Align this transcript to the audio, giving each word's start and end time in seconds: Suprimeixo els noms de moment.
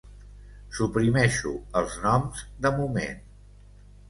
Suprimeixo 0.77 1.51
els 1.83 1.99
noms 2.07 2.43
de 2.65 2.73
moment. 2.81 3.23